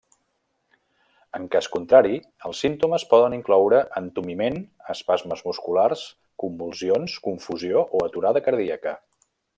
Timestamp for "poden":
3.13-3.35